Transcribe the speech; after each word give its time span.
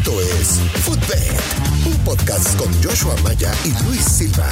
Esto 0.00 0.18
es 0.22 0.58
Footbed, 0.82 1.92
un 1.92 2.04
podcast 2.06 2.58
con 2.58 2.72
Joshua 2.82 3.14
Maya 3.22 3.52
y 3.66 3.84
Luis 3.84 4.00
Silva, 4.00 4.48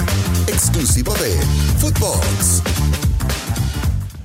exclusivo 0.46 1.14
de 1.14 1.30
Footbox. 1.78 2.62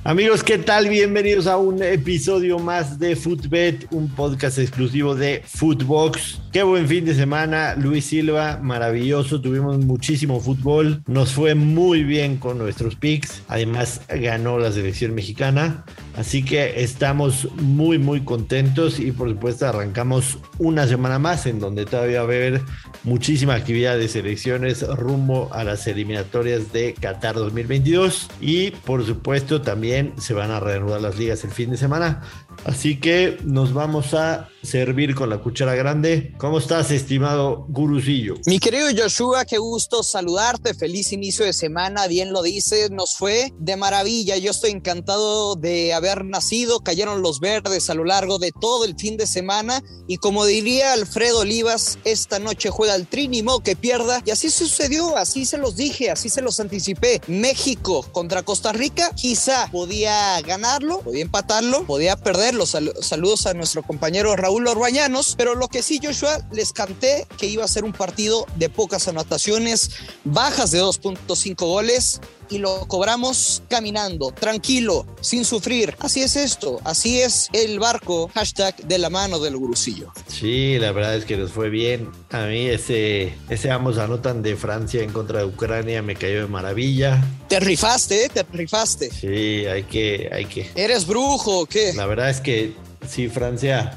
Amigos, 0.04 0.44
¿qué 0.44 0.58
tal? 0.58 0.90
Bienvenidos 0.90 1.46
a 1.46 1.56
un 1.56 1.82
episodio 1.82 2.58
más 2.58 2.98
de 2.98 3.16
Footbet, 3.16 3.86
un 3.90 4.10
podcast 4.10 4.58
exclusivo 4.58 5.14
de 5.14 5.42
Footbox. 5.46 6.42
Qué 6.52 6.62
buen 6.62 6.86
fin 6.86 7.06
de 7.06 7.14
semana, 7.14 7.74
Luis 7.74 8.04
Silva, 8.04 8.58
maravilloso. 8.62 9.40
Tuvimos 9.40 9.78
muchísimo 9.78 10.40
fútbol, 10.40 11.02
nos 11.06 11.32
fue 11.32 11.54
muy 11.54 12.04
bien 12.04 12.36
con 12.36 12.58
nuestros 12.58 12.96
picks. 12.96 13.40
Además, 13.48 14.02
ganó 14.10 14.58
la 14.58 14.70
selección 14.72 15.14
mexicana. 15.14 15.86
Así 16.16 16.44
que 16.44 16.82
estamos 16.82 17.48
muy, 17.56 17.98
muy 17.98 18.20
contentos 18.20 19.00
y 19.00 19.10
por 19.10 19.28
supuesto 19.30 19.66
arrancamos 19.66 20.38
una 20.58 20.86
semana 20.86 21.18
más 21.18 21.46
en 21.46 21.58
donde 21.58 21.86
todavía 21.86 22.18
va 22.18 22.22
a 22.22 22.36
haber 22.36 22.62
muchísima 23.02 23.54
actividad 23.54 23.98
de 23.98 24.08
selecciones 24.08 24.86
rumbo 24.96 25.52
a 25.52 25.64
las 25.64 25.86
eliminatorias 25.88 26.72
de 26.72 26.94
Qatar 26.94 27.34
2022 27.34 28.28
y 28.40 28.70
por 28.70 29.04
supuesto 29.04 29.60
también 29.60 30.12
se 30.18 30.34
van 30.34 30.52
a 30.52 30.60
reanudar 30.60 31.00
las 31.00 31.18
ligas 31.18 31.42
el 31.42 31.50
fin 31.50 31.70
de 31.70 31.76
semana. 31.76 32.22
Así 32.64 32.98
que 32.98 33.38
nos 33.44 33.72
vamos 33.72 34.14
a 34.14 34.48
servir 34.64 35.14
con 35.14 35.30
la 35.30 35.38
cuchara 35.38 35.74
grande. 35.74 36.34
¿Cómo 36.38 36.58
estás, 36.58 36.90
estimado 36.90 37.66
gurusillo? 37.68 38.36
Mi 38.46 38.58
querido 38.58 38.88
Joshua, 38.96 39.44
qué 39.44 39.58
gusto 39.58 40.02
saludarte. 40.02 40.74
Feliz 40.74 41.12
inicio 41.12 41.44
de 41.44 41.52
semana. 41.52 42.06
Bien 42.06 42.32
lo 42.32 42.42
dices, 42.42 42.90
nos 42.90 43.16
fue 43.16 43.52
de 43.58 43.76
maravilla. 43.76 44.36
Yo 44.36 44.50
estoy 44.50 44.70
encantado 44.70 45.54
de 45.56 45.92
haber 45.92 46.24
nacido. 46.24 46.80
Cayeron 46.80 47.22
los 47.22 47.40
verdes 47.40 47.90
a 47.90 47.94
lo 47.94 48.04
largo 48.04 48.38
de 48.38 48.52
todo 48.58 48.84
el 48.84 48.96
fin 48.96 49.16
de 49.16 49.26
semana. 49.26 49.82
Y 50.06 50.16
como 50.16 50.46
diría 50.46 50.92
Alfredo 50.92 51.40
Olivas, 51.40 51.98
esta 52.04 52.38
noche 52.38 52.70
juega 52.70 52.94
el 52.94 53.06
Trinimo 53.06 53.60
que 53.60 53.76
pierda. 53.76 54.22
Y 54.24 54.30
así 54.30 54.50
sucedió, 54.50 55.16
así 55.16 55.44
se 55.44 55.58
los 55.58 55.76
dije, 55.76 56.10
así 56.10 56.28
se 56.28 56.42
los 56.42 56.60
anticipé. 56.60 57.20
México 57.26 58.06
contra 58.12 58.42
Costa 58.42 58.72
Rica, 58.72 59.10
quizá 59.14 59.68
podía 59.70 60.40
ganarlo, 60.42 61.00
podía 61.00 61.22
empatarlo, 61.22 61.84
podía 61.84 62.16
perderlo. 62.44 62.66
saludos 62.66 63.46
a 63.46 63.54
nuestro 63.54 63.82
compañero 63.82 64.36
Raúl 64.36 64.64
los 64.64 64.74
Orbañanos, 64.74 65.34
pero 65.36 65.54
lo 65.54 65.68
que 65.68 65.82
sí, 65.82 66.00
Joshua, 66.02 66.46
les 66.52 66.72
canté 66.72 67.26
que 67.38 67.46
iba 67.46 67.64
a 67.64 67.68
ser 67.68 67.84
un 67.84 67.92
partido 67.92 68.46
de 68.56 68.68
pocas 68.68 69.08
anotaciones, 69.08 69.90
bajas 70.24 70.70
de 70.70 70.82
2.5 70.82 71.54
goles 71.66 72.20
y 72.50 72.58
lo 72.58 72.86
cobramos 72.86 73.62
caminando, 73.68 74.30
tranquilo, 74.30 75.06
sin 75.20 75.44
sufrir. 75.44 75.96
Así 76.00 76.22
es 76.22 76.36
esto, 76.36 76.80
así 76.84 77.20
es 77.20 77.48
el 77.52 77.78
barco, 77.78 78.30
hashtag 78.34 78.76
de 78.76 78.98
la 78.98 79.10
mano 79.10 79.38
del 79.38 79.56
gurusillo. 79.56 80.12
Sí, 80.26 80.78
la 80.78 80.92
verdad 80.92 81.16
es 81.16 81.24
que 81.24 81.36
nos 81.36 81.52
fue 81.52 81.70
bien. 81.70 82.10
A 82.30 82.46
mí 82.46 82.66
ese, 82.66 83.34
ese 83.48 83.70
ambos 83.70 83.98
anotan 83.98 84.42
de 84.42 84.56
Francia 84.56 85.02
en 85.02 85.12
contra 85.12 85.40
de 85.40 85.46
Ucrania 85.46 86.02
me 86.02 86.16
cayó 86.16 86.42
de 86.42 86.48
maravilla. 86.48 87.24
Te 87.54 87.60
rifaste, 87.60 88.24
¿eh? 88.24 88.28
te 88.34 88.42
rifaste. 88.52 89.10
Sí, 89.12 89.64
hay 89.64 89.84
que, 89.84 90.28
hay 90.32 90.44
que. 90.46 90.68
¿Eres 90.74 91.06
brujo 91.06 91.60
o 91.60 91.66
qué? 91.66 91.92
La 91.92 92.04
verdad 92.04 92.28
es 92.28 92.40
que 92.40 92.72
sí, 93.08 93.28
Francia 93.28 93.92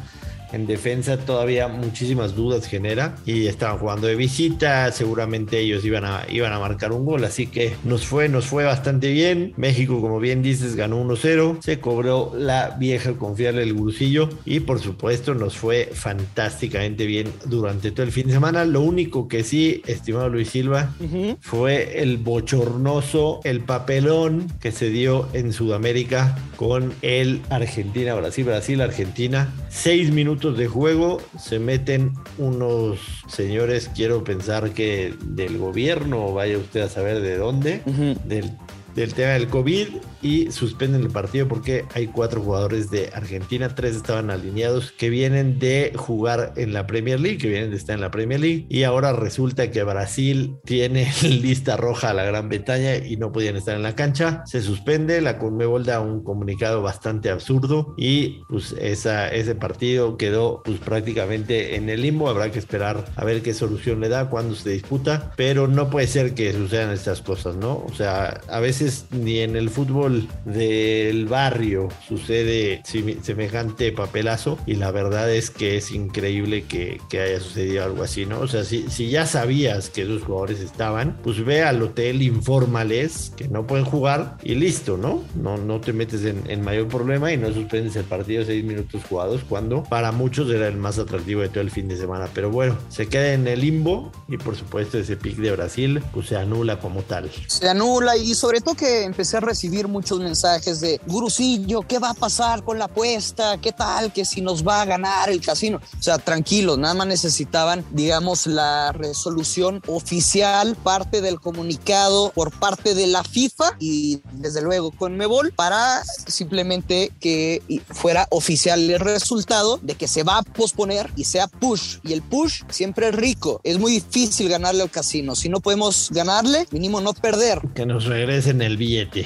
en 0.51 0.67
defensa 0.67 1.17
todavía 1.17 1.67
muchísimas 1.67 2.35
dudas 2.35 2.65
genera 2.67 3.15
y 3.25 3.47
estaban 3.47 3.77
jugando 3.77 4.07
de 4.07 4.15
visita, 4.15 4.91
seguramente 4.91 5.59
ellos 5.59 5.83
iban 5.85 6.05
a, 6.05 6.23
iban 6.29 6.53
a 6.53 6.59
marcar 6.59 6.91
un 6.91 7.05
gol, 7.05 7.23
así 7.23 7.47
que 7.47 7.73
nos 7.83 8.05
fue, 8.05 8.29
nos 8.29 8.45
fue 8.45 8.63
bastante 8.63 9.11
bien. 9.11 9.53
México, 9.57 10.01
como 10.01 10.19
bien 10.19 10.41
dices, 10.41 10.75
ganó 10.75 11.03
1-0, 11.03 11.61
se 11.61 11.79
cobró 11.79 12.31
la 12.35 12.75
vieja 12.79 13.13
confiable 13.13 13.61
del 13.61 13.73
Gurusillo 13.73 14.29
y 14.45 14.61
por 14.61 14.79
supuesto 14.79 15.33
nos 15.33 15.57
fue 15.57 15.89
fantásticamente 15.93 17.05
bien 17.05 17.27
durante 17.45 17.91
todo 17.91 18.05
el 18.05 18.11
fin 18.11 18.27
de 18.27 18.33
semana. 18.33 18.65
Lo 18.65 18.81
único 18.81 19.27
que 19.27 19.43
sí, 19.43 19.81
estimado 19.85 20.29
Luis 20.29 20.49
Silva, 20.49 20.93
fue 21.41 22.01
el 22.01 22.17
bochornoso, 22.17 23.41
el 23.43 23.61
papelón 23.61 24.47
que 24.59 24.71
se 24.71 24.89
dio 24.89 25.27
en 25.33 25.53
Sudamérica 25.53 26.37
con 26.55 26.93
el 27.01 27.41
Argentina-Brasil, 27.49 28.45
Brasil-Argentina. 28.45 29.53
Seis 29.69 30.11
minutos 30.11 30.36
de 30.37 30.67
juego 30.67 31.21
se 31.39 31.59
meten 31.59 32.13
unos 32.37 32.99
señores, 33.27 33.89
quiero 33.93 34.23
pensar 34.23 34.71
que 34.71 35.13
del 35.25 35.57
gobierno, 35.57 36.33
vaya 36.33 36.57
usted 36.57 36.81
a 36.81 36.89
saber 36.89 37.21
de 37.21 37.37
dónde, 37.37 37.81
del 38.25 38.51
del 38.97 39.13
tema 39.13 39.33
del 39.33 39.47
COVID 39.47 39.89
y 40.27 40.51
suspenden 40.51 41.01
el 41.01 41.09
partido 41.09 41.47
porque 41.47 41.85
hay 41.93 42.07
cuatro 42.07 42.41
jugadores 42.41 42.91
de 42.91 43.09
Argentina, 43.13 43.73
tres 43.73 43.95
estaban 43.95 44.29
alineados 44.29 44.91
que 44.91 45.09
vienen 45.09 45.57
de 45.57 45.93
jugar 45.95 46.51
en 46.57 46.73
la 46.73 46.85
Premier 46.85 47.19
League, 47.19 47.37
que 47.37 47.47
vienen 47.47 47.71
de 47.71 47.77
estar 47.77 47.95
en 47.95 48.01
la 48.01 48.11
Premier 48.11 48.41
League 48.41 48.65
y 48.67 48.83
ahora 48.83 49.13
resulta 49.13 49.71
que 49.71 49.83
Brasil 49.83 50.57
tiene 50.65 51.09
lista 51.21 51.77
roja 51.77 52.09
a 52.09 52.13
la 52.13 52.25
Gran 52.25 52.49
Bretaña 52.49 52.97
y 52.97 53.15
no 53.15 53.31
podían 53.31 53.55
estar 53.55 53.75
en 53.75 53.83
la 53.83 53.95
cancha. 53.95 54.43
Se 54.45 54.61
suspende, 54.61 55.21
la 55.21 55.37
Conmebol 55.37 55.85
da 55.85 56.01
un 56.01 56.23
comunicado 56.23 56.81
bastante 56.81 57.29
absurdo 57.29 57.95
y 57.97 58.41
pues 58.49 58.75
esa, 58.81 59.29
ese 59.29 59.55
partido 59.55 60.17
quedó 60.17 60.61
pues 60.65 60.79
prácticamente 60.79 61.77
en 61.77 61.89
el 61.89 62.01
limbo. 62.01 62.29
Habrá 62.29 62.51
que 62.51 62.59
esperar 62.59 63.05
a 63.15 63.23
ver 63.23 63.41
qué 63.41 63.53
solución 63.53 64.01
le 64.01 64.09
da 64.09 64.29
cuando 64.29 64.55
se 64.55 64.71
disputa, 64.71 65.31
pero 65.37 65.67
no 65.69 65.89
puede 65.89 66.07
ser 66.07 66.33
que 66.33 66.51
sucedan 66.51 66.91
estas 66.91 67.21
cosas, 67.21 67.55
¿no? 67.55 67.85
O 67.85 67.93
sea, 67.95 68.41
a 68.49 68.59
veces 68.59 69.05
ni 69.11 69.39
en 69.39 69.55
el 69.55 69.69
fútbol 69.69 70.16
del 70.45 71.25
barrio 71.25 71.89
sucede 72.07 72.81
semejante 73.21 73.91
papelazo 73.91 74.57
y 74.65 74.75
la 74.75 74.91
verdad 74.91 75.31
es 75.31 75.49
que 75.49 75.77
es 75.77 75.91
increíble 75.91 76.65
que, 76.65 76.99
haya 77.11 77.39
sucedido 77.39 77.83
algo 77.83 78.03
así, 78.03 78.25
¿no? 78.25 78.39
O 78.39 78.47
sea, 78.47 78.63
si, 78.63 78.89
si 78.89 79.09
ya 79.09 79.25
sabías 79.25 79.89
que 79.89 80.03
esos 80.03 80.23
jugadores 80.23 80.59
estaban, 80.59 81.17
pues 81.23 81.43
ve 81.43 81.63
al 81.63 81.81
hotel, 81.81 82.21
infórmales 82.21 83.31
que 83.35 83.47
no 83.47 83.65
pueden 83.65 83.85
jugar 83.85 84.37
y 84.43 84.55
listo, 84.55 84.97
¿no? 84.97 85.23
No, 85.35 85.57
no 85.57 85.79
te 85.81 85.93
metes 85.93 86.23
en, 86.23 86.61
mayor 86.61 86.87
problema 86.87 87.31
y 87.31 87.37
no 87.37 87.53
suspendes 87.53 87.95
el 87.95 88.03
partido 88.03 88.43
seis 88.43 88.63
minutos 88.63 89.01
jugados 89.07 89.41
cuando 89.47 89.83
para 89.83 90.11
muchos 90.11 90.49
era 90.49 90.67
el 90.67 90.77
más 90.77 90.99
atractivo 90.99 91.41
de 91.41 91.49
todo 91.49 91.61
el 91.61 91.71
fin 91.71 91.87
de 91.87 91.97
semana. 91.97 92.27
Pero 92.33 92.49
bueno, 92.51 92.77
se 92.89 93.07
queda 93.07 93.33
en 93.33 93.47
el 93.47 93.61
limbo 93.61 94.11
y 94.27 94.37
por 94.37 94.55
supuesto 94.55 94.97
ese 94.97 95.17
pick 95.17 95.37
de 95.37 95.51
Brasil 95.51 96.03
pues 96.13 96.27
se 96.27 96.35
anula 96.35 96.79
como 96.79 97.03
tal. 97.03 97.29
Se 97.47 97.69
anula 97.69 98.17
y 98.17 98.33
sobre 98.35 98.61
todo 98.61 98.75
que 98.75 99.03
empecé 99.03 99.37
a 99.37 99.39
recibir 99.39 99.87
muchos 99.97 100.19
mensajes 100.19 100.79
de 100.79 101.01
Gurusillo, 101.07 101.81
¿qué 101.81 101.97
va 101.97 102.11
a 102.11 102.13
pasar 102.13 102.63
con 102.63 102.77
la 102.77 102.85
apuesta? 102.85 103.57
¿Qué 103.57 103.71
tal? 103.71 104.13
Que 104.13 104.25
si 104.25 104.41
nos 104.41 104.63
va 104.63 104.83
a 104.83 104.85
ganar 104.85 105.31
el 105.31 105.41
casino. 105.41 105.81
O 105.99 106.03
sea, 106.03 106.19
tranquilos, 106.19 106.77
nada 106.77 106.93
más 106.93 107.07
necesitaban, 107.07 107.83
digamos, 107.89 108.45
la 108.45 108.91
resolución 108.91 109.81
oficial, 109.87 110.75
parte 110.75 111.21
del 111.21 111.39
comunicado 111.39 112.31
por 112.35 112.51
parte 112.51 112.93
de 112.93 113.07
la 113.07 113.23
FIFA 113.23 113.77
y 113.79 114.21
desde 114.33 114.61
luego 114.61 114.91
con 114.91 115.17
Mebol 115.17 115.51
para 115.51 116.03
simplemente 116.27 117.11
que 117.19 117.63
fuera 117.89 118.27
oficial 118.29 118.87
el 118.87 118.99
resultado 118.99 119.79
de 119.81 119.95
que 119.95 120.07
se 120.07 120.21
va 120.21 120.37
a 120.37 120.43
posponer 120.43 121.09
y 121.15 121.23
sea 121.23 121.47
push. 121.47 121.97
Y 122.03 122.13
el 122.13 122.21
push 122.21 122.61
siempre 122.69 123.09
es 123.09 123.15
rico. 123.15 123.61
Es 123.63 123.79
muy 123.79 123.93
difícil 123.93 124.47
ganarle 124.47 124.83
al 124.83 124.91
casino. 124.91 125.35
Si 125.35 125.49
no 125.49 125.59
podemos 125.59 126.09
ganarle, 126.11 126.67
mínimo 126.69 127.01
no 127.01 127.15
perder. 127.15 127.61
Que 127.73 127.87
nos 127.87 128.05
regresen 128.05 128.61
el 128.61 128.77
billete. 128.77 129.25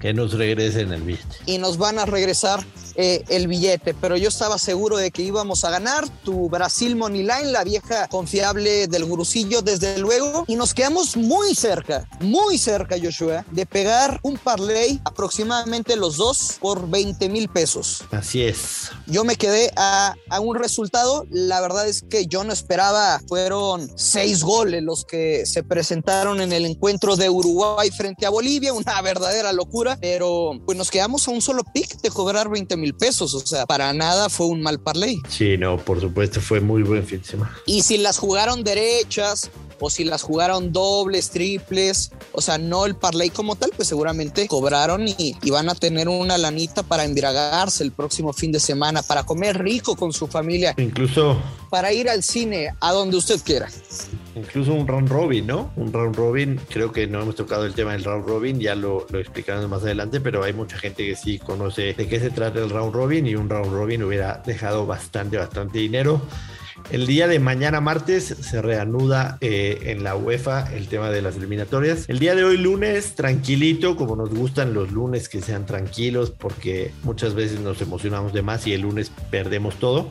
Que 0.00 0.14
nos 0.14 0.32
regresen 0.32 0.92
el 0.92 1.02
billete. 1.02 1.36
Y 1.46 1.58
nos 1.58 1.76
van 1.76 1.98
a 1.98 2.06
regresar 2.06 2.64
eh, 2.94 3.24
el 3.28 3.46
billete, 3.46 3.94
pero 3.94 4.16
yo 4.16 4.28
estaba 4.28 4.58
seguro 4.58 4.96
de 4.96 5.10
que 5.10 5.22
íbamos 5.22 5.64
a 5.64 5.70
ganar. 5.70 6.08
Tu 6.24 6.48
Brasil 6.48 6.96
Money 6.96 7.22
Line, 7.22 7.52
la 7.52 7.64
vieja 7.64 8.08
confiable 8.08 8.86
del 8.86 9.04
gurusillo, 9.04 9.62
desde 9.62 9.98
luego. 9.98 10.44
Y 10.46 10.56
nos 10.56 10.74
quedamos 10.74 11.16
muy 11.16 11.54
cerca, 11.54 12.08
muy 12.20 12.58
cerca, 12.58 12.96
Joshua, 13.02 13.44
de 13.50 13.66
pegar 13.66 14.20
un 14.22 14.38
parlay 14.38 15.00
aproximadamente 15.04 15.96
los 15.96 16.16
dos 16.16 16.58
por 16.60 16.88
20 16.88 17.28
mil 17.28 17.48
pesos. 17.48 18.02
Así 18.10 18.42
es. 18.42 18.90
Yo 19.06 19.24
me 19.24 19.36
quedé 19.36 19.70
a, 19.76 20.14
a, 20.28 20.40
un 20.40 20.56
resultado. 20.56 21.26
La 21.30 21.60
verdad 21.60 21.88
es 21.88 22.02
que 22.02 22.26
yo 22.26 22.44
no 22.44 22.52
esperaba. 22.52 23.20
Fueron 23.28 23.90
seis 23.96 24.42
goles 24.42 24.82
los 24.82 25.04
que 25.04 25.46
se 25.46 25.62
presentaron 25.62 26.40
en 26.40 26.52
el 26.52 26.66
encuentro 26.66 27.16
de 27.16 27.28
Uruguay 27.28 27.90
frente 27.90 28.26
a 28.26 28.30
Bolivia. 28.30 28.72
Una 28.72 29.00
verdadera 29.02 29.52
locura. 29.52 29.98
Pero 30.00 30.52
pues 30.66 30.76
nos 30.76 30.90
quedamos 30.90 31.26
a 31.28 31.30
un 31.30 31.42
solo 31.42 31.62
pick 31.64 32.00
de 32.00 32.10
cobrar 32.10 32.48
20 32.48 32.76
mil 32.80 32.94
pesos. 32.94 33.34
O 33.34 33.40
sea, 33.40 33.66
para 33.66 33.92
nada 33.92 34.28
fue 34.28 34.46
un 34.46 34.62
mal 34.62 34.80
parlay. 34.80 35.16
Sí, 35.28 35.56
no, 35.56 35.76
por 35.78 36.00
supuesto, 36.00 36.40
fue 36.40 36.60
muy 36.60 36.82
buen 36.82 37.06
fin 37.06 37.20
de 37.20 37.26
semana. 37.26 37.56
Y 37.66 37.82
si 37.82 37.98
las 37.98 38.18
jugaron 38.18 38.64
derechas, 38.64 39.50
o 39.80 39.90
si 39.90 40.04
las 40.04 40.22
jugaron 40.22 40.72
dobles, 40.72 41.30
triples, 41.30 42.12
o 42.32 42.40
sea, 42.40 42.58
no 42.58 42.84
el 42.84 42.94
parlay 42.94 43.30
como 43.30 43.56
tal, 43.56 43.70
pues 43.74 43.88
seguramente 43.88 44.46
cobraron 44.46 45.08
y, 45.08 45.34
van 45.50 45.68
a 45.68 45.74
tener 45.74 46.08
una 46.08 46.38
lanita 46.38 46.82
para 46.84 47.04
embriagarse 47.04 47.82
el 47.82 47.90
próximo 47.90 48.32
fin 48.32 48.52
de 48.52 48.60
semana, 48.60 49.02
para 49.02 49.24
comer 49.24 49.58
rico 49.58 49.96
con 49.96 50.12
su 50.12 50.28
familia. 50.28 50.74
Incluso. 50.76 51.40
Para 51.70 51.92
ir 51.92 52.08
al 52.08 52.22
cine, 52.22 52.68
a 52.80 52.92
donde 52.92 53.16
usted 53.16 53.40
quiera. 53.42 53.68
Incluso 54.34 54.74
un 54.74 54.86
round 54.86 55.08
robin, 55.08 55.46
¿no? 55.46 55.72
Un 55.76 55.92
round 55.92 56.14
robin, 56.16 56.60
creo 56.68 56.92
que 56.92 57.06
no 57.06 57.22
hemos 57.22 57.34
tocado 57.34 57.66
el 57.66 57.74
tema 57.74 57.92
del 57.92 58.04
round 58.04 58.26
robin, 58.26 58.60
ya 58.60 58.74
lo, 58.74 59.06
lo 59.10 59.18
explicaremos 59.18 59.68
más 59.68 59.82
adelante, 59.82 60.20
pero 60.20 60.44
hay 60.44 60.52
mucha 60.52 60.78
gente 60.78 61.04
que 61.06 61.16
sí 61.16 61.38
conoce 61.38 61.94
de 61.94 62.06
qué 62.06 62.20
se 62.20 62.30
trata 62.30 62.60
el 62.60 62.70
round 62.70 62.94
robin 62.94 63.26
y 63.26 63.34
un 63.34 63.48
round 63.48 63.72
robin 63.72 64.04
hubiera 64.04 64.42
dejado 64.46 64.86
bastante, 64.86 65.36
bastante 65.36 65.78
dinero. 65.78 66.22
El 66.90 67.06
día 67.06 67.28
de 67.28 67.38
mañana 67.38 67.80
martes 67.80 68.24
se 68.24 68.62
reanuda 68.62 69.38
eh, 69.40 69.78
en 69.86 70.02
la 70.02 70.16
UEFA 70.16 70.74
el 70.74 70.88
tema 70.88 71.10
de 71.10 71.22
las 71.22 71.36
eliminatorias. 71.36 72.08
El 72.08 72.18
día 72.18 72.34
de 72.34 72.42
hoy 72.42 72.56
lunes, 72.56 73.14
tranquilito, 73.14 73.96
como 73.96 74.16
nos 74.16 74.30
gustan 74.30 74.74
los 74.74 74.90
lunes 74.90 75.28
que 75.28 75.40
sean 75.40 75.66
tranquilos, 75.66 76.30
porque 76.30 76.90
muchas 77.04 77.34
veces 77.34 77.60
nos 77.60 77.80
emocionamos 77.80 78.32
de 78.32 78.42
más 78.42 78.66
y 78.66 78.72
el 78.72 78.80
lunes 78.80 79.12
perdemos 79.30 79.76
todo. 79.76 80.10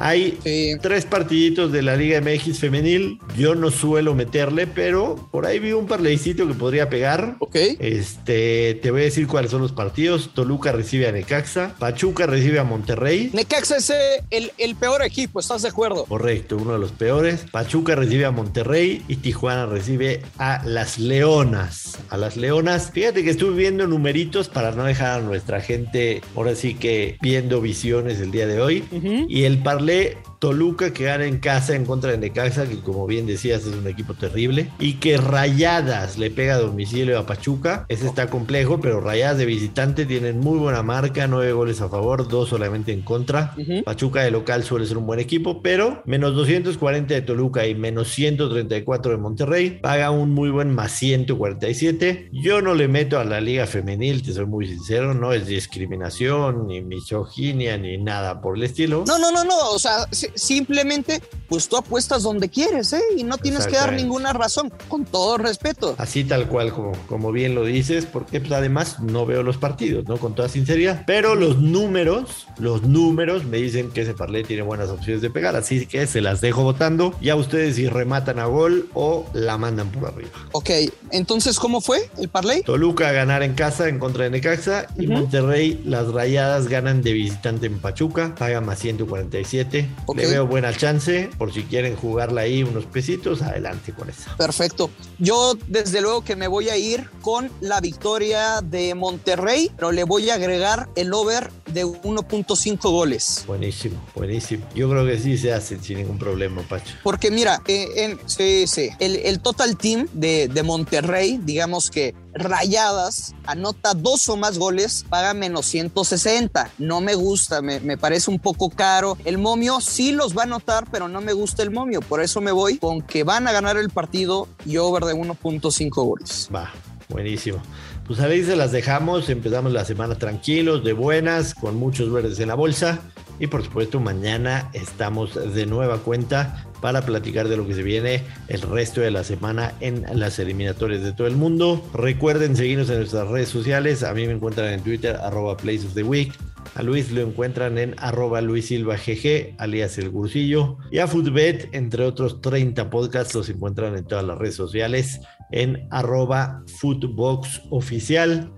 Hay 0.00 0.38
tres 0.80 1.04
partiditos 1.04 1.72
de 1.72 1.82
la 1.82 1.94
Liga 1.94 2.22
MX 2.22 2.58
femenil. 2.58 3.18
Yo 3.36 3.54
no 3.54 3.70
suelo 3.70 4.14
meterle, 4.14 4.66
pero 4.66 5.28
por 5.30 5.44
ahí 5.44 5.58
vi 5.58 5.72
un 5.72 5.86
parleycito 5.86 6.48
que 6.48 6.54
podría 6.54 6.88
pegar. 6.88 7.36
Ok. 7.38 7.54
Este, 7.78 8.78
te 8.80 8.90
voy 8.90 9.02
a 9.02 9.04
decir 9.04 9.26
cuáles 9.26 9.50
son 9.50 9.60
los 9.60 9.72
partidos. 9.72 10.30
Toluca 10.32 10.72
recibe 10.72 11.06
a 11.06 11.12
Necaxa. 11.12 11.74
Pachuca 11.78 12.26
recibe 12.26 12.58
a 12.58 12.64
Monterrey. 12.64 13.28
Necaxa 13.34 13.76
es 13.76 13.90
eh, 13.90 14.24
el, 14.30 14.52
el 14.56 14.74
peor 14.74 15.04
equipo, 15.04 15.38
¿estás 15.38 15.62
de 15.62 15.68
acuerdo? 15.68 16.06
Correcto, 16.06 16.56
uno 16.56 16.72
de 16.72 16.78
los 16.78 16.92
peores. 16.92 17.44
Pachuca 17.50 17.94
recibe 17.94 18.24
a 18.24 18.30
Monterrey 18.30 19.02
y 19.06 19.16
Tijuana 19.16 19.66
recibe 19.66 20.22
a 20.38 20.62
las 20.64 20.98
Leonas. 20.98 21.98
A 22.08 22.16
las 22.16 22.38
Leonas. 22.38 22.90
Fíjate 22.90 23.22
que 23.22 23.30
estuve 23.30 23.54
viendo 23.54 23.86
numeritos 23.86 24.48
para 24.48 24.70
no 24.70 24.84
dejar 24.84 25.20
a 25.20 25.22
nuestra 25.22 25.60
gente, 25.60 26.22
ahora 26.34 26.54
sí 26.54 26.72
que 26.72 27.18
viendo 27.20 27.60
visiones 27.60 28.18
el 28.20 28.30
día 28.30 28.46
de 28.46 28.62
hoy. 28.62 28.84
Y 29.28 29.44
el 29.44 29.58
parley 29.58 29.89
le 29.90 30.14
Toluca 30.40 30.94
que 30.94 31.04
gana 31.04 31.26
en 31.26 31.38
casa 31.38 31.76
en 31.76 31.84
contra 31.84 32.10
de 32.10 32.18
Necaxa, 32.18 32.66
que 32.66 32.80
como 32.80 33.06
bien 33.06 33.26
decías 33.26 33.66
es 33.66 33.74
un 33.74 33.86
equipo 33.86 34.14
terrible, 34.14 34.70
y 34.78 34.94
que 34.94 35.18
Rayadas 35.18 36.16
le 36.16 36.30
pega 36.30 36.54
a 36.54 36.58
domicilio 36.58 37.18
a 37.18 37.26
Pachuca. 37.26 37.84
Ese 37.88 38.06
está 38.06 38.28
complejo, 38.28 38.80
pero 38.80 39.02
Rayadas 39.02 39.36
de 39.36 39.44
visitante 39.44 40.06
tienen 40.06 40.40
muy 40.40 40.58
buena 40.58 40.82
marca, 40.82 41.26
nueve 41.26 41.52
goles 41.52 41.82
a 41.82 41.90
favor, 41.90 42.26
dos 42.26 42.48
solamente 42.48 42.90
en 42.92 43.02
contra. 43.02 43.54
Pachuca 43.84 44.22
de 44.22 44.30
local 44.30 44.64
suele 44.64 44.86
ser 44.86 44.96
un 44.96 45.06
buen 45.06 45.20
equipo, 45.20 45.60
pero 45.60 46.02
menos 46.06 46.34
240 46.34 47.12
de 47.12 47.20
Toluca 47.20 47.66
y 47.66 47.74
menos 47.74 48.08
134 48.08 49.12
de 49.12 49.18
Monterrey, 49.18 49.78
paga 49.82 50.10
un 50.10 50.32
muy 50.32 50.48
buen 50.48 50.74
más 50.74 50.92
147. 50.92 52.30
Yo 52.32 52.62
no 52.62 52.74
le 52.74 52.88
meto 52.88 53.18
a 53.18 53.24
la 53.24 53.42
liga 53.42 53.66
femenil, 53.66 54.22
te 54.22 54.32
soy 54.32 54.46
muy 54.46 54.66
sincero, 54.66 55.12
no 55.12 55.34
es 55.34 55.46
discriminación, 55.46 56.66
ni 56.66 56.80
misoginia, 56.80 57.76
ni 57.76 57.98
nada 57.98 58.40
por 58.40 58.56
el 58.56 58.62
estilo. 58.62 59.04
No, 59.06 59.18
no, 59.18 59.30
no, 59.30 59.44
no, 59.44 59.70
o 59.70 59.78
sea, 59.78 60.06
simplemente, 60.34 61.22
pues 61.48 61.68
tú 61.68 61.76
apuestas 61.76 62.22
donde 62.22 62.48
quieres, 62.48 62.92
¿eh? 62.92 63.02
Y 63.16 63.24
no 63.24 63.38
tienes 63.38 63.66
que 63.66 63.76
dar 63.76 63.92
ninguna 63.92 64.32
razón, 64.32 64.72
con 64.88 65.04
todo 65.04 65.38
respeto. 65.38 65.94
Así 65.98 66.24
tal 66.24 66.46
cual, 66.48 66.72
como, 66.72 66.92
como 67.06 67.32
bien 67.32 67.54
lo 67.54 67.64
dices, 67.64 68.06
porque 68.06 68.40
pues, 68.40 68.52
además 68.52 69.00
no 69.00 69.26
veo 69.26 69.42
los 69.42 69.56
partidos, 69.56 70.06
¿no? 70.06 70.18
Con 70.18 70.34
toda 70.34 70.48
sinceridad. 70.48 71.04
Pero 71.06 71.34
los 71.34 71.58
números, 71.58 72.46
los 72.58 72.82
números 72.82 73.44
me 73.44 73.56
dicen 73.58 73.90
que 73.90 74.02
ese 74.02 74.14
parlay 74.14 74.44
tiene 74.44 74.62
buenas 74.62 74.88
opciones 74.88 75.22
de 75.22 75.30
pegar, 75.30 75.56
así 75.56 75.86
que 75.86 76.06
se 76.06 76.20
las 76.20 76.40
dejo 76.40 76.62
votando. 76.62 77.14
Ya 77.20 77.36
ustedes 77.36 77.76
si 77.76 77.88
rematan 77.88 78.38
a 78.38 78.46
gol 78.46 78.88
o 78.94 79.26
la 79.32 79.58
mandan 79.58 79.90
por 79.90 80.06
arriba. 80.08 80.30
Ok, 80.52 80.70
entonces, 81.10 81.58
¿cómo 81.58 81.80
fue 81.80 82.10
el 82.18 82.28
parlay? 82.28 82.62
Toluca 82.62 83.08
a 83.08 83.12
ganar 83.12 83.42
en 83.42 83.54
casa 83.54 83.88
en 83.88 83.98
contra 83.98 84.24
de 84.24 84.30
Necaxa 84.30 84.86
y 84.98 85.06
Monterrey, 85.06 85.80
las 85.84 86.08
rayadas 86.08 86.68
ganan 86.68 87.02
de 87.02 87.12
visitante 87.12 87.66
en 87.66 87.78
Pachuca, 87.78 88.34
paga 88.36 88.60
más 88.60 88.78
147 88.78 89.88
le 90.20 90.26
veo 90.26 90.46
buena 90.46 90.76
chance, 90.76 91.30
por 91.38 91.52
si 91.52 91.62
quieren 91.62 91.96
jugarla 91.96 92.42
ahí 92.42 92.62
unos 92.62 92.86
pesitos, 92.86 93.42
adelante 93.42 93.92
con 93.92 94.08
eso. 94.08 94.30
Perfecto. 94.36 94.90
Yo 95.18 95.56
desde 95.66 96.00
luego 96.00 96.22
que 96.22 96.36
me 96.36 96.48
voy 96.48 96.68
a 96.68 96.76
ir 96.76 97.08
con 97.22 97.50
la 97.60 97.80
victoria 97.80 98.60
de 98.62 98.94
Monterrey, 98.94 99.70
pero 99.76 99.92
le 99.92 100.04
voy 100.04 100.30
a 100.30 100.34
agregar 100.34 100.88
el 100.96 101.12
over 101.12 101.50
de 101.72 101.84
1.5 101.84 102.80
goles. 102.90 103.44
Buenísimo, 103.46 104.02
buenísimo. 104.14 104.66
Yo 104.74 104.90
creo 104.90 105.06
que 105.06 105.18
sí 105.18 105.38
se 105.38 105.52
hace 105.52 105.78
sin 105.78 105.98
ningún 105.98 106.18
problema, 106.18 106.62
Pacho. 106.62 106.94
Porque 107.02 107.30
mira, 107.30 107.62
eh, 107.66 107.88
en, 107.96 108.18
sí, 108.26 108.66
sí, 108.66 108.90
el, 108.98 109.40
total 109.40 109.76
team 109.76 110.06
de, 110.12 110.48
de 110.48 110.62
Monterrey, 110.62 111.40
digamos 111.42 111.90
que 111.90 112.14
Rayadas 112.32 113.34
anota 113.44 113.94
dos 113.94 114.28
o 114.28 114.36
más 114.36 114.58
goles, 114.58 115.04
paga 115.08 115.34
menos 115.34 115.66
160. 115.66 116.70
No 116.78 117.00
me 117.00 117.14
gusta, 117.14 117.62
me, 117.62 117.80
me, 117.80 117.98
parece 117.98 118.30
un 118.30 118.38
poco 118.38 118.70
caro. 118.70 119.16
El 119.24 119.38
momio 119.38 119.80
sí 119.80 120.12
los 120.12 120.36
va 120.36 120.42
a 120.42 120.44
anotar, 120.44 120.84
pero 120.90 121.08
no 121.08 121.20
me 121.20 121.32
gusta 121.32 121.62
el 121.62 121.70
momio. 121.70 122.00
Por 122.00 122.20
eso 122.20 122.40
me 122.40 122.52
voy 122.52 122.78
con 122.78 123.02
que 123.02 123.24
van 123.24 123.48
a 123.48 123.52
ganar 123.52 123.76
el 123.76 123.90
partido 123.90 124.48
y 124.64 124.76
over 124.76 125.04
de 125.04 125.14
1.5 125.14 125.90
goles. 125.90 126.48
Va, 126.54 126.70
buenísimo. 127.08 127.60
Pues 128.06 128.18
ahí 128.20 128.44
se 128.44 128.56
las 128.56 128.72
dejamos. 128.72 129.28
Empezamos 129.28 129.72
la 129.72 129.84
semana 129.84 130.16
tranquilos, 130.16 130.82
de 130.82 130.92
buenas, 130.92 131.54
con 131.54 131.76
muchos 131.76 132.12
verdes 132.12 132.40
en 132.40 132.48
la 132.48 132.56
bolsa. 132.56 133.00
Y 133.40 133.46
por 133.46 133.64
supuesto, 133.64 134.00
mañana 134.00 134.70
estamos 134.74 135.34
de 135.54 135.64
nueva 135.64 135.98
cuenta 135.98 136.66
para 136.82 137.00
platicar 137.00 137.48
de 137.48 137.56
lo 137.56 137.66
que 137.66 137.74
se 137.74 137.82
viene 137.82 138.22
el 138.48 138.60
resto 138.60 139.00
de 139.00 139.10
la 139.10 139.24
semana 139.24 139.72
en 139.80 140.04
las 140.20 140.38
eliminatorias 140.38 141.02
de 141.02 141.12
todo 141.12 141.26
el 141.26 141.36
mundo. 141.36 141.82
Recuerden 141.94 142.54
seguirnos 142.54 142.90
en 142.90 142.98
nuestras 142.98 143.26
redes 143.28 143.48
sociales. 143.48 144.02
A 144.02 144.12
mí 144.12 144.26
me 144.26 144.34
encuentran 144.34 144.68
en 144.74 144.82
Twitter, 144.82 145.16
arroba 145.16 145.56
Place 145.56 145.86
of 145.86 145.94
the 145.94 146.02
Week. 146.02 146.34
A 146.74 146.82
Luis 146.82 147.10
lo 147.10 147.22
encuentran 147.22 147.78
en 147.78 147.94
arroba 147.98 148.42
Luis 148.42 148.66
Silva 148.66 148.96
GG, 148.96 149.54
alias 149.56 149.96
El 149.96 150.10
Gursillo. 150.10 150.76
Y 150.90 150.98
a 150.98 151.06
Footbet, 151.06 151.70
entre 151.72 152.04
otros 152.04 152.42
30 152.42 152.90
podcasts, 152.90 153.34
los 153.34 153.48
encuentran 153.48 153.96
en 153.96 154.04
todas 154.04 154.24
las 154.24 154.36
redes 154.36 154.54
sociales 154.54 155.20
en 155.50 155.88
arroba 155.90 156.62
Footbox 156.78 157.62
Oficial 157.70 158.52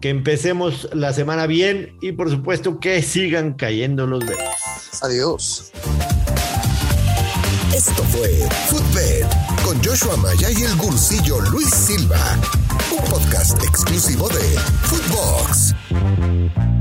que 0.00 0.10
empecemos 0.10 0.88
la 0.92 1.12
semana 1.12 1.46
bien 1.46 1.96
y 2.00 2.12
por 2.12 2.30
supuesto 2.30 2.78
que 2.80 3.02
sigan 3.02 3.54
cayendo 3.54 4.06
los 4.06 4.24
verdes. 4.24 5.02
Adiós. 5.02 5.72
Esto 7.74 8.02
fue 8.04 8.30
Footbed 8.68 9.26
con 9.64 9.82
Joshua 9.84 10.16
Maya 10.16 10.50
y 10.50 10.62
el 10.62 10.76
gursillo 10.76 11.40
Luis 11.50 11.70
Silva, 11.70 12.38
un 12.90 13.04
podcast 13.04 13.62
exclusivo 13.62 14.28
de 14.28 14.58
Football. 14.84 16.75